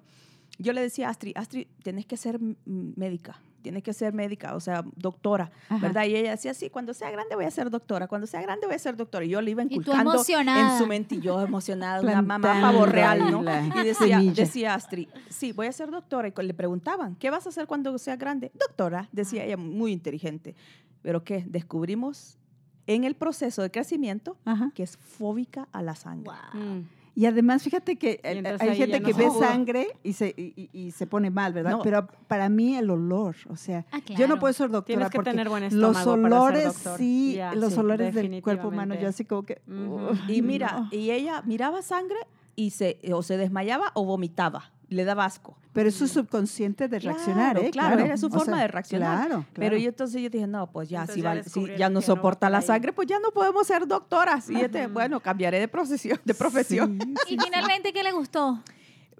[0.58, 4.60] yo le decía a Astrid, Astrid, tienes que ser médica, tienes que ser médica, o
[4.60, 5.78] sea, doctora, Ajá.
[5.80, 6.04] ¿verdad?
[6.04, 8.74] Y ella decía, sí, cuando sea grande voy a ser doctora, cuando sea grande voy
[8.74, 9.24] a ser doctora.
[9.24, 10.72] Y yo le iba tú inculcando emocionada.
[10.72, 13.42] en su mente, y yo emocionada, una mamá pavo real, ¿no?
[13.80, 16.28] Y decía, decía Astrid, sí, voy a ser doctora.
[16.28, 18.50] Y le preguntaban, ¿qué vas a hacer cuando sea grande?
[18.54, 20.56] Doctora, decía ella, muy inteligente.
[21.02, 21.44] ¿Pero qué?
[21.46, 22.38] Descubrimos
[22.86, 24.72] en el proceso de crecimiento Ajá.
[24.74, 26.30] que es fóbica a la sangre.
[26.54, 26.62] Wow.
[26.62, 26.88] Mm.
[27.14, 30.92] Y además, fíjate que eh, hay gente que no ve sangre y se, y, y-
[30.92, 31.72] se pone mal, ¿verdad?
[31.72, 31.82] No.
[31.82, 34.34] Pero para mí el olor, o sea, Ah, yo claro.
[34.36, 36.98] no puedo ser doctora Tienes que porque tener buen los estómago para ser olores, doctor.
[36.98, 39.60] sí, Ya, los sí, olores del cuerpo humano, yo así como que...
[39.66, 40.88] "Ugh, Y mira, no".
[40.96, 42.18] y ella miraba sangre
[42.54, 45.56] y se o se desmayaba o vomitaba, le daba asco.
[45.72, 47.70] Pero eso es subconsciente de reaccionar, Claro, ¿eh?
[47.70, 49.26] claro, era su O forma sea, de reaccionar.
[49.26, 49.76] Claro, Pero claro.
[49.78, 52.00] yo entonces yo dije, no, pues ya, Entonces si, ya va- si descubrieron ya no
[52.00, 54.48] soporta por la sangre, pues ya no podemos ser doctoras.
[54.50, 54.94] Y yo te- Ujú.
[54.94, 56.18] bueno, cambiaré de profesión.
[56.24, 56.98] De profesión.
[57.26, 58.60] Sí, Y finalmente, ¿qué le gustó?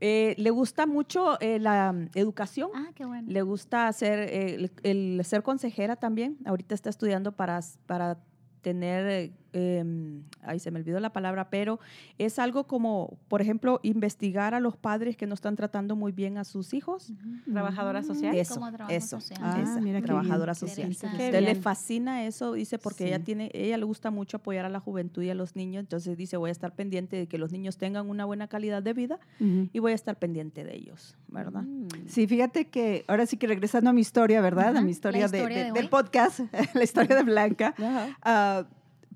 [0.00, 2.70] Eh, le gusta mucho eh, la mm, educación.
[2.74, 3.26] Ah, qué bueno.
[3.30, 4.72] Le gusta hacer eh, el,
[5.18, 6.38] el ser consejera también.
[6.44, 8.18] Ahorita está estudiando para, para
[8.62, 11.78] tener, eh, em, ay, se me olvidó la palabra, pero
[12.18, 16.38] es algo como, por ejemplo, investigar a los padres que no están tratando muy bien
[16.38, 17.12] a sus hijos.
[17.50, 18.34] Trabajadora social.
[18.36, 19.40] Eso, como eso, social.
[19.42, 20.68] Ah, esa, mira qué trabajadora bien.
[20.68, 20.90] social.
[21.12, 23.24] Usted le fascina eso, dice, porque ella Sí.
[23.24, 26.36] tiene, ella le gusta mucho apoyar a la juventud y a los niños, entonces dice,
[26.36, 29.68] voy a estar pendiente de que los niños tengan una buena calidad de vida Ujú.
[29.72, 31.62] y voy a estar pendiente de ellos, ¿verdad?
[31.62, 31.88] Mm.
[32.06, 34.76] Sí, fíjate que ahora sí que regresando a mi historia, ¿verdad?
[34.76, 36.40] A mi la historia, de- historia de- de del podcast,
[36.74, 37.74] la historia de Blanca.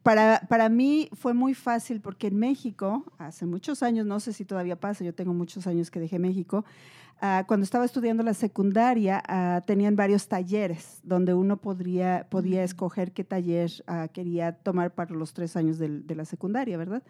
[0.02, 4.44] Para, para mí fue muy fácil porque en México, hace muchos años, no sé si
[4.44, 6.64] todavía pasa, yo tengo muchos años que dejé México,
[7.20, 13.12] ah, cuando estaba estudiando la secundaria, ah, tenían varios talleres donde uno podría, podía escoger
[13.12, 17.04] qué taller ah, quería tomar para los tres años de la secundaria, ¿verdad?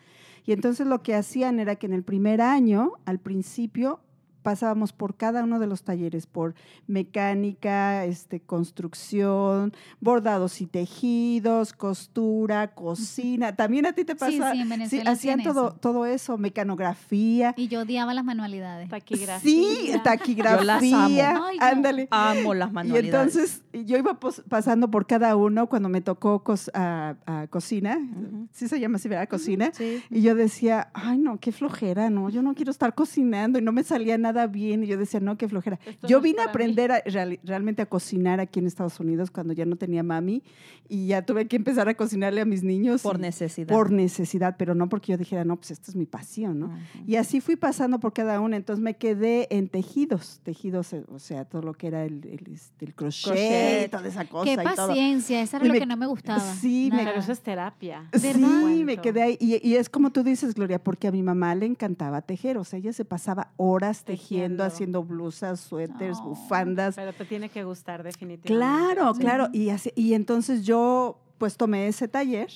[0.45, 4.01] Y entonces lo que hacían era que en el primer año, al principio,
[4.43, 6.55] pasábamos por cada uno de los talleres, por
[6.87, 13.55] mecánica, este, construcción, bordados y tejidos, costura, cocina.
[13.55, 14.31] También a ti te pasa.
[14.33, 15.77] Sí, sí, en Venezuela hacían hacían todo, eso.
[15.81, 17.55] todo eso, mecanografía.
[17.57, 18.89] Y yo odiaba las manualidades.
[18.89, 19.41] Taquigrafía.
[19.41, 20.59] Sí, taquigrafía.
[20.59, 21.45] Yo las amo.
[21.61, 22.09] Ándale.
[22.11, 23.37] Amo las Y manualidades.
[23.37, 27.99] entonces yo iba pos- pasando por cada uno cuando me tocó cos- a, a cocina,
[27.99, 28.49] Ujú.
[28.53, 29.29] sí se llama así, ¿verdad?
[29.29, 29.71] Cocina.
[29.75, 30.03] Sí.
[30.11, 33.73] Y yo decía, ay, no, qué flojera, no, yo no quiero estar cocinando y no
[33.73, 34.85] me salía nada bien.
[34.85, 35.79] Y yo decía, no, qué flojera.
[35.87, 39.31] Esto yo no vine a aprender a- real- realmente a cocinar aquí en Estados Unidos
[39.31, 40.43] cuando ya no tenía mami
[40.89, 43.03] y ya tuve que empezar a cocinarle a mis niños.
[43.03, 43.69] Por y- necesidad.
[43.75, 46.71] Por necesidad, pero no porque yo dijera, no, pues esta es mi pasión, ¿no?
[47.07, 48.57] Y así fui pasando por cada una.
[48.57, 52.53] Entonces me quedé en tejidos, tejidos, eh, o sea, todo lo que era el, el,
[52.53, 53.91] este, el crochet, Crochet.
[53.91, 54.45] toda esa cosa.
[54.45, 54.89] Qué y todo.
[54.89, 56.41] paciencia, eso era Y lo me- que no me gustaba.
[56.41, 57.11] sí, me- Nada.
[57.11, 58.09] Pero eso es terapia.
[58.13, 58.85] Sí, ¿Verdad?
[58.85, 59.37] me quedé ahí.
[59.41, 62.57] Y, y es como tú dices, Gloria, porque a mi mamá le encantaba tejer.
[62.59, 64.65] O sea, ella se pasaba horas tejiendo, Tejiendo.
[64.65, 66.31] haciendo blusas, suéteres, Oh.
[66.31, 66.95] bufandas.
[66.97, 68.49] Pero te tiene que gustar definitivamente.
[68.95, 69.21] Claro, Sí.
[69.21, 69.49] claro.
[69.53, 72.51] Y, así, y entonces yo pues tomé ese taller,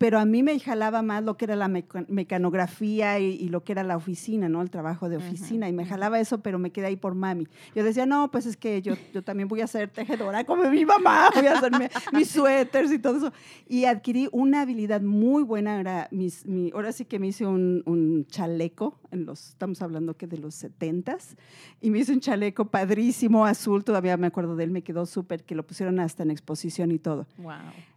[0.00, 3.64] pero a mí me jalaba más lo que era la meca- mecanografía y, y lo
[3.64, 4.62] que era la oficina, ¿no?
[4.62, 5.68] El trabajo de oficina.
[5.68, 7.46] Y me jalaba eso, pero me quedé ahí por mami.
[7.74, 10.86] Yo decía, no, pues es que yo, yo también voy a ser tejedora como mi
[10.86, 13.32] mamá, voy a hacerme mis suéteres y todo eso.
[13.68, 15.78] Y adquirí una habilidad muy buena.
[15.78, 20.16] Era mis, mi, ahora sí que me hice un, un chaleco, en los, estamos hablando
[20.16, 21.36] que de los setentas,
[21.78, 25.44] y me hice un chaleco padrísimo, azul, todavía me acuerdo de él, me quedó súper,
[25.44, 27.26] que lo pusieron hasta en exposición y todo.
[27.36, 27.52] Wow.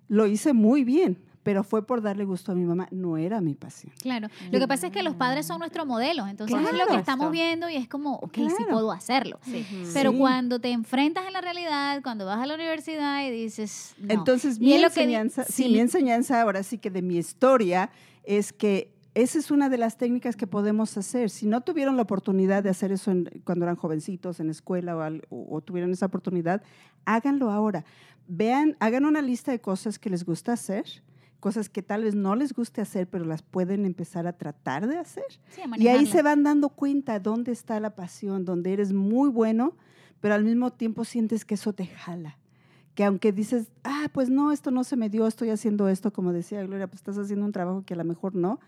[0.09, 3.53] Lo hice muy bien, pero fue por darle gusto a mi mamá, no era mi
[3.53, 3.93] pasión.
[4.01, 4.29] Claro.
[4.51, 6.99] Lo que pasa es que los padres son nuestro modelo, entonces es lo que Claro.
[6.99, 8.71] estamos viendo y es como, ok, sí Claro.
[8.71, 9.39] puedo hacerlo.
[9.43, 9.65] Sí.
[9.93, 10.17] Pero Sí.
[10.17, 14.13] cuando te enfrentas a la realidad, cuando vas a la universidad y dices, no.
[14.13, 15.69] Entonces, Y mi lo que enseñanza, sí, sí.
[15.69, 17.89] mi enseñanza ahora sí que de mi historia
[18.23, 21.29] es que esa es una de las técnicas que podemos hacer.
[21.29, 25.01] Si no tuvieron la oportunidad de hacer eso en- cuando eran jovencitos en escuela o,
[25.01, 26.63] al- o- o tuvieron esa oportunidad,
[27.05, 27.85] háganlo ahora.
[28.27, 30.85] Vean, hagan una lista de cosas que les gusta hacer,
[31.43, 34.97] cosas que tal vez no les guste hacer, pero las pueden empezar a tratar de
[34.97, 35.25] hacer.
[35.49, 39.75] Sí, Y ahí se van dando cuenta dónde está la pasión, donde eres muy bueno,
[40.21, 42.37] pero al mismo tiempo sientes que eso te jala.
[42.95, 46.31] Que aunque dices, ah, pues no, esto no se me dio, estoy haciendo esto, como
[46.31, 48.61] decía Gloria, pues estás haciendo un trabajo que a lo mejor no,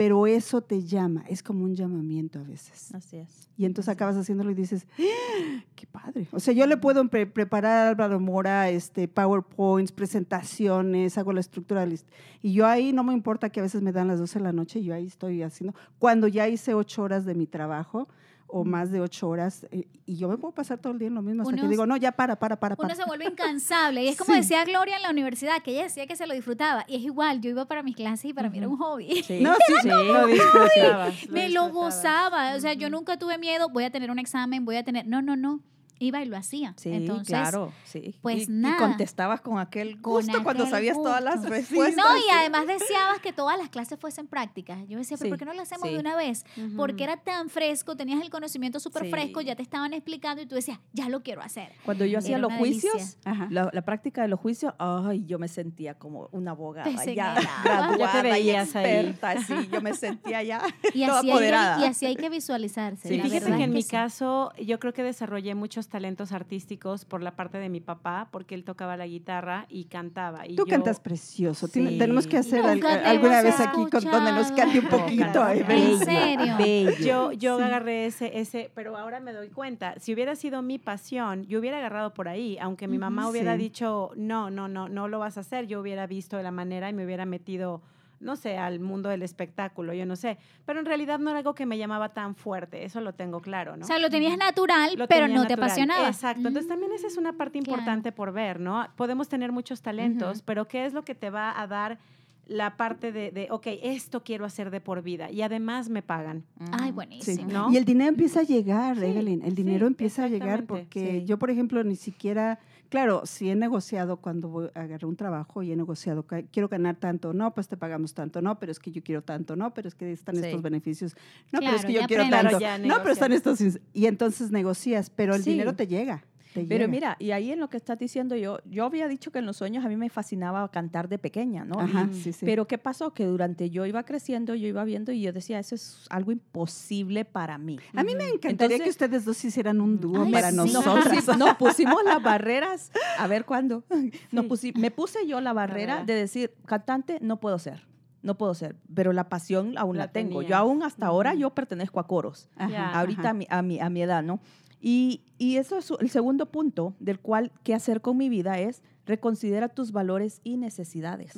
[0.00, 2.94] pero eso te llama, es como un llamamiento a veces.
[2.94, 3.50] Así es.
[3.58, 5.62] Y entonces acabas haciéndolo y dices, ¡Ah!
[5.74, 6.26] qué padre.
[6.32, 11.40] O sea, yo le puedo pre- preparar a Álvaro Mora este, PowerPoints, presentaciones, hago la
[11.40, 11.84] estructura.
[11.84, 12.08] list-
[12.40, 14.52] Y yo ahí no me importa que a veces me dan las 12 de la
[14.54, 15.74] noche, yo ahí estoy haciendo.
[15.98, 18.08] Cuando ya hice ocho horas de mi trabajo
[18.52, 21.14] o más de ocho horas, eh, y yo me puedo pasar todo el día en
[21.14, 22.86] lo mismo, hasta Uno que digo, no, ya para, para, para, para.
[22.86, 24.04] Uno se vuelve incansable.
[24.04, 24.40] Y es como Sí.
[24.40, 26.84] decía Gloria en la universidad, que ella decía que se lo disfrutaba.
[26.88, 29.22] Y es igual, yo iba para mis clases y para mí era un hobby.
[29.22, 29.40] Sí.
[29.42, 29.88] No, sí, sí.
[29.88, 31.28] Lo disfrutabas.
[31.30, 32.54] Me lo gozaba.
[32.56, 35.06] O sea, yo nunca tuve miedo, voy a tener un examen, voy a tener.
[35.06, 35.60] No, no, no.
[36.02, 36.72] Iba y lo hacía.
[36.78, 38.16] Sí, Entonces, claro, sí.
[38.22, 38.74] pues y, nada.
[38.74, 41.94] Y contestabas con aquel Con gusto cuando aquel sabías todas las respuestas.
[41.96, 44.78] No, y además deseabas que todas las clases fuesen prácticas.
[44.88, 45.94] Yo decía, pero Sí, ¿por qué no lo hacemos sí.
[45.94, 46.44] de una vez?
[46.76, 49.10] Porque era tan fresco, tenías el conocimiento súper Sí.
[49.10, 51.70] fresco, ya te estaban explicando y tú decías, ya lo quiero hacer.
[51.84, 53.18] Cuando yo hacía Era los juicios,
[53.50, 57.34] la, la práctica de los juicios, ay, yo me sentía como una abogada Te ya
[57.62, 58.84] graduada Ya te veías y ahí.
[59.06, 60.62] experta, sí, yo me sentía ya
[60.94, 61.76] Y toda así, hay apoderada.
[61.76, 63.08] que, y así hay que visualizarse.
[63.08, 63.16] Sí.
[63.18, 63.90] la Fíjate que en mi sí.
[63.90, 68.54] caso, yo creo que desarrollé muchos talentos artísticos por la parte de mi papá, porque
[68.54, 70.46] él tocaba la guitarra y cantaba.
[70.46, 71.66] Y Tú yo- cantas precioso.
[71.66, 71.98] Sí.
[71.98, 75.42] Tenemos que hacer al- alguna vez aquí con, donde nos cante un poquito.
[75.42, 76.54] ay, ¿En serio?
[76.58, 76.90] bello.
[77.04, 77.62] Yo, yo Sí.
[77.64, 81.78] agarré ese, ese, pero ahora me doy cuenta, si hubiera sido mi pasión, yo hubiera
[81.78, 83.58] agarrado por ahí, aunque mi mamá hubiera sí.
[83.62, 86.88] dicho, no, no, no, no lo vas a hacer, yo hubiera visto de la manera
[86.88, 87.82] y me hubiera metido,
[88.20, 91.54] no sé, al mundo del espectáculo, yo no sé, pero en realidad no era algo
[91.54, 93.84] que me llamaba tan fuerte, eso lo tengo claro, ¿no?
[93.84, 96.06] O sea, lo tenías natural, Lo pero no te apasionaba.
[96.08, 96.38] Exacto.
[96.46, 96.68] Entonces Mm.
[96.68, 97.72] también esa es una parte claro.
[97.80, 98.86] importante por ver, ¿no?
[98.96, 101.98] Podemos tener muchos talentos, pero ¿qué es lo que te va a dar
[102.46, 106.44] la parte de, de, ok, esto quiero hacer de por vida y además me pagan?
[106.72, 106.92] Ay, Sí.
[106.92, 107.48] buenísimo.
[107.52, 107.72] ¿no?
[107.72, 109.42] Y el dinero empieza a llegar, Sí, Evelyn.
[109.42, 111.24] El dinero sí, empieza a llegar porque sí.
[111.26, 112.58] yo, por ejemplo, ni siquiera,
[112.90, 117.32] claro, si he negociado cuando voy, agarré un trabajo y he negociado, quiero ganar tanto,
[117.32, 119.94] no, pues te pagamos tanto, no, pero es que yo quiero tanto, no, pero es
[119.94, 120.44] que están Sí.
[120.44, 121.14] estos beneficios,
[121.52, 123.60] no, pero es que yo quiero tanto, no, pero están estos,
[123.94, 125.50] y entonces negocias, pero el Sí.
[125.52, 126.24] dinero te llega.
[126.54, 126.88] Te Pero llega.
[126.88, 129.56] mira, y ahí en lo que estás diciendo yo, yo había dicho que en los
[129.56, 131.78] sueños a mí me fascinaba cantar de pequeña, ¿no?
[131.80, 132.44] Ajá, Y- sí, sí.
[132.44, 133.12] Pero ¿qué pasó?
[133.14, 137.24] Que durante yo iba creciendo, yo iba viendo y yo decía, eso es algo imposible
[137.24, 137.78] para mí.
[137.94, 140.56] a mí me encantaría que Entonces- ustedes dos hicieran un dúo Ay, para sí.
[140.56, 141.24] Nos, nosotras.
[141.26, 143.84] pusi- nos pusimos las barreras, a ver cuándo.
[144.32, 147.86] Nos pusi- me puse yo la barrera de decir, cantante no puedo ser,
[148.22, 150.42] no puedo ser, pero la pasión aún la, La tengo.
[150.42, 153.30] Yo aún hasta ahora yo pertenezco a coros, Ajá, ahorita ajá.
[153.30, 154.40] a mi, a, mi, a mi edad, ¿no?
[154.80, 159.68] Y, eso es el segundo punto del cual qué hacer con mi vida es reconsidera
[159.68, 161.34] tus valores y necesidades.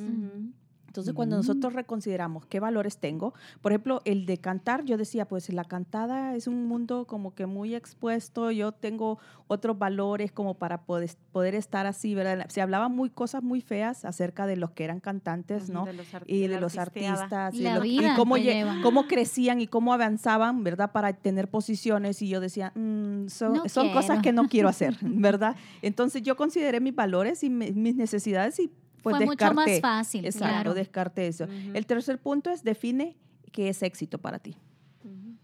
[0.92, 1.38] Entonces, cuando Mm.
[1.38, 6.36] nosotros reconsideramos qué valores tengo, por ejemplo, el de cantar, yo decía, pues la cantada
[6.36, 11.54] es un mundo como que muy expuesto, yo tengo otros valores como para poder, poder
[11.54, 12.44] estar así, ¿verdad?
[12.50, 15.86] Se hablaban muy cosas muy feas acerca de los que eran cantantes, ¿no?
[15.86, 18.36] De los y de los artistas y, los- y cómo,
[18.82, 20.92] cómo crecían y cómo avanzaban, ¿verdad?
[20.92, 24.22] Para tener posiciones y yo decía, "Mm, son, No son cosas quiero.
[24.22, 25.56] que no quiero hacer, ¿verdad?
[25.80, 28.70] Entonces yo consideré mis valores y mi- mis necesidades y
[29.02, 30.74] pues Fue mucho más fácil, Exacto, claro.
[30.74, 31.46] descarté eso.
[31.74, 33.16] El tercer punto es define
[33.52, 34.56] qué es éxito para ti.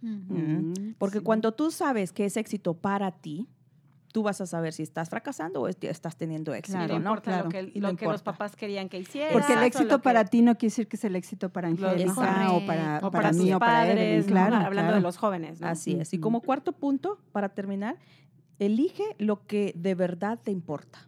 [0.01, 1.25] Mm, Porque sí.
[1.25, 3.49] cuando tú sabes qué es éxito para ti,
[4.13, 7.01] tú vas a saber si estás fracasando o est- estás teniendo éxito, claro, ¿no?
[7.01, 7.45] importa claro.
[7.45, 9.33] lo que, Y lo no que los papás querían que hicieras.
[9.33, 12.13] Porque el éxito para que- ti no quiere decir que es el éxito para Angélica
[12.13, 14.27] o para, o para, para, mí o para padres.
[14.27, 14.33] ¿no?
[14.33, 14.95] Claro, hablando claro.
[14.97, 15.61] de los jóvenes.
[15.61, 15.67] ¿no?
[15.69, 16.15] Así es.
[16.15, 17.97] Y como cuarto punto, para terminar,
[18.59, 21.01] elige lo que de verdad te importa.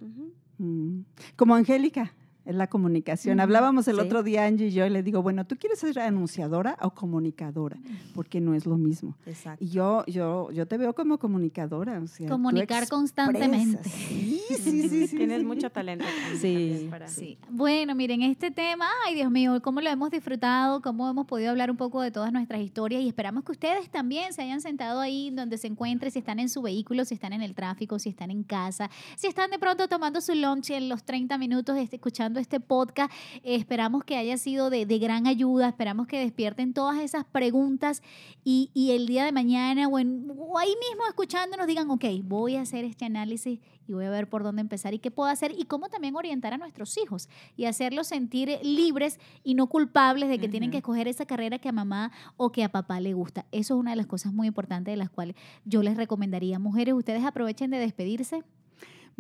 [0.58, 1.00] Mm.
[1.36, 2.12] Como Angélica,
[2.44, 3.40] es la comunicación.
[3.40, 4.02] Hablábamos el sí.
[4.02, 7.78] otro día, Angie y yo, y le digo, bueno, ¿tú quieres ser anunciadora o comunicadora?
[8.14, 9.16] Porque no es lo mismo.
[9.26, 9.64] Exacto.
[9.64, 11.98] Y yo, yo, yo te veo como comunicadora.
[12.00, 13.82] o sea, Comunicar constantemente.
[13.88, 15.44] Sí, sí, sí, sí, Tienes sí.
[15.46, 16.04] mucho talento.
[16.40, 17.38] Sí, para- Sí.
[17.50, 21.70] Bueno, miren, este tema, ay Dios mío, cómo lo hemos disfrutado, cómo hemos podido hablar
[21.70, 25.30] un poco de todas nuestras historias y esperamos que ustedes también se hayan sentado ahí
[25.30, 28.30] donde se encuentren, si están en su vehículo, si están en el tráfico, si están
[28.30, 31.98] en casa, si están de pronto tomando su lunch en los 30 minutos este-
[32.30, 33.12] escuchando este podcast.
[33.42, 38.02] Esperamos que haya sido de, de gran ayuda, esperamos que despierten todas esas preguntas
[38.44, 42.56] y, y el día de mañana o, en- o ahí mismo escuchándonos digan, ok, voy
[42.56, 45.52] a hacer este análisis y voy a ver por dónde empezar y qué puedo hacer
[45.58, 50.38] y cómo también orientar a nuestros hijos y hacerlos sentir libres y no culpables de
[50.38, 53.46] que tienen que escoger esa carrera que a mamá o que a papá le gusta.
[53.50, 56.58] Eso es una de las cosas muy importantes de las cuales yo les recomendaría.
[56.60, 58.44] Mujeres, ustedes aprovechen de despedirse.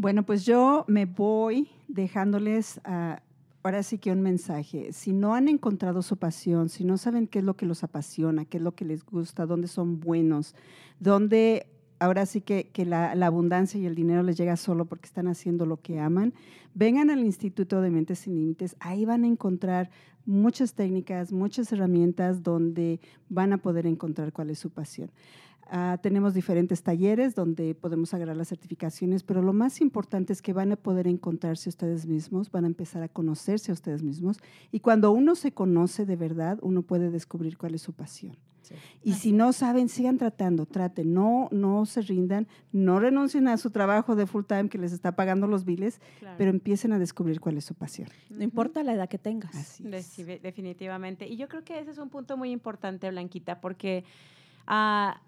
[0.00, 3.20] Bueno, pues yo me voy dejándoles ah,
[3.62, 4.94] ahora sí que un mensaje.
[4.94, 8.46] Si no han encontrado su pasión, si no saben qué es lo que los apasiona,
[8.46, 10.54] qué es lo que les gusta, dónde son buenos,
[11.00, 11.66] dónde
[11.98, 15.28] ahora sí que, que la, la abundancia y el dinero les llega solo porque están
[15.28, 16.32] haciendo lo que aman,
[16.72, 18.76] vengan al Instituto de Mentes Sin Límites.
[18.80, 19.90] Ahí van a encontrar
[20.24, 25.10] muchas técnicas, muchas herramientas donde van a poder encontrar cuál es su pasión.
[25.72, 30.52] Ah, tenemos diferentes talleres donde podemos agarrar las certificaciones, pero lo más importante es que
[30.52, 34.38] van a poder encontrarse ustedes mismos, van a empezar a conocerse a ustedes mismos
[34.72, 38.36] y cuando uno se conoce de verdad, uno puede descubrir cuál es su pasión.
[38.62, 38.74] Sí.
[39.04, 43.70] Y si no saben, sigan tratando, traten, no, no se rindan, no renuncien a su
[43.70, 46.34] trabajo de full time que les está pagando los biles, Claro.
[46.36, 48.08] pero empiecen a descubrir cuál es su pasión.
[48.28, 49.54] No importa la edad que tengas.
[49.54, 50.16] Así es.
[50.42, 51.28] Definitivamente.
[51.28, 54.04] Y yo creo que ese es un punto muy importante, Blanquita, porque
[54.66, 55.20] ah,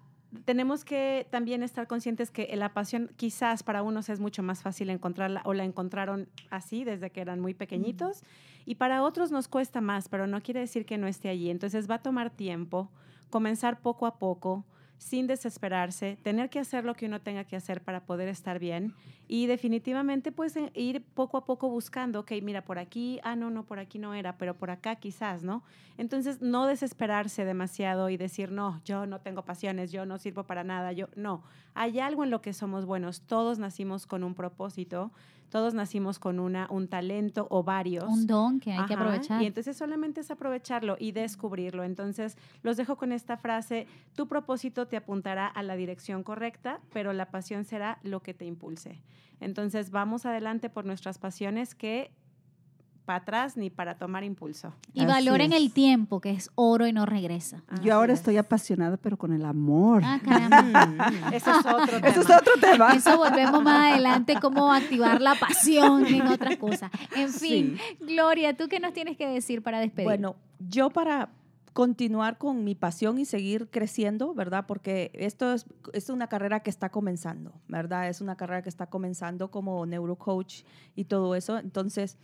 [0.45, 4.89] tenemos que también estar conscientes que la pasión quizás para unos es mucho más fácil
[4.89, 8.23] encontrarla o la encontraron así desde que eran muy pequeñitos
[8.65, 11.49] y para otros nos cuesta más, pero no quiere decir que no esté allí.
[11.49, 12.89] Entonces va a tomar tiempo,
[13.29, 14.65] comenzar poco a poco
[14.97, 18.93] sin desesperarse, tener que hacer lo que uno tenga que hacer para poder estar bien
[19.27, 23.65] y definitivamente pues ir poco a poco buscando, ok, mira, por aquí, ah, no, no,
[23.65, 25.63] por aquí no era, pero por acá quizás, ¿no?
[25.97, 30.63] Entonces no desesperarse demasiado y decir, no, yo no tengo pasiones, yo no sirvo para
[30.63, 31.43] nada, yo no,
[31.75, 35.11] hay algo en lo que somos buenos, todos nacimos con un propósito,
[35.49, 38.05] todos nacimos con una, un talento o varios.
[38.05, 39.39] Un don que hay que aprovechar.
[39.41, 41.83] Y entonces solamente es aprovecharlo y descubrirlo.
[41.83, 47.13] Entonces los dejo con esta frase, tu propósito te apuntará a la dirección correcta, pero
[47.13, 49.03] la pasión será lo que te impulse.
[49.39, 52.11] Entonces vamos adelante por nuestras pasiones que
[53.05, 54.73] para atrás ni para tomar impulso.
[54.93, 55.61] y Así valoren es.
[55.61, 57.63] el tiempo, que es oro y no regresa.
[57.67, 58.19] Así Yo ahora es.
[58.19, 60.01] estoy apasionada, pero con el amor.
[60.05, 60.85] Ah, caramba.
[60.93, 61.33] Mm.
[61.33, 62.07] Ese es otro tema.
[62.09, 62.93] Ese es otro tema.
[62.93, 66.91] Eso volvemos más adelante, cómo activar la pasión en otras cosas.
[67.15, 70.07] En fin, Gloria, ¿tú qué nos tienes que decir para despedir?
[70.07, 71.29] Bueno, yo para
[71.73, 74.65] continuar con mi pasión y seguir creciendo, ¿verdad?
[74.67, 78.09] Porque esto es, es una carrera que está comenzando, ¿verdad?
[78.09, 80.63] Es una carrera que está comenzando como neurocoach
[80.95, 81.57] y todo eso.
[81.57, 82.17] Entonces,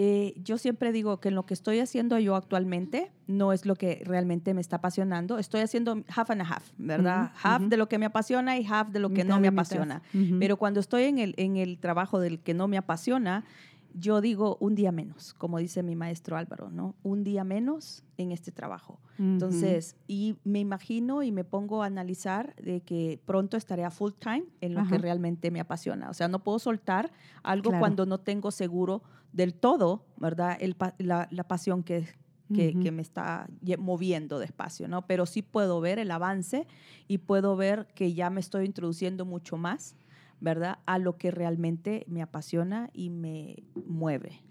[0.00, 3.74] eh, yo siempre digo que en lo que estoy haciendo yo actualmente no es lo
[3.74, 5.38] que realmente me está apasionando.
[5.38, 7.32] Estoy haciendo half and a half, ¿verdad?
[7.42, 10.02] half de lo que me apasiona y half de lo que no me apasiona.
[10.38, 13.44] Pero cuando estoy en el, en el trabajo del que no me apasiona,
[13.92, 16.94] yo digo un día menos, como dice mi maestro Álvaro, ¿no?
[17.02, 19.00] Un día menos en este trabajo.
[19.18, 24.12] Entonces, y me imagino y me pongo a analizar de que pronto estaré a full
[24.12, 26.08] time en lo que realmente me apasiona.
[26.08, 27.10] O sea, no puedo soltar
[27.42, 30.56] algo cuando no tengo seguro del todo, ¿verdad?
[30.60, 32.06] El, la, la, pasión que,
[32.54, 35.06] que, que, me está moviendo despacio, ¿no?
[35.06, 36.66] Pero sí puedo ver el avance
[37.06, 39.96] y puedo ver que ya me estoy introduciendo mucho más
[40.40, 40.78] ¿verdad?
[40.86, 44.42] A lo que realmente me apasiona y me mueve.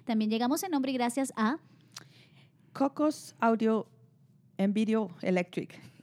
[0.05, 1.59] También llegamos en nombre y gracias a...
[2.73, 3.87] Cocos Audio
[4.59, 5.94] and Video Electric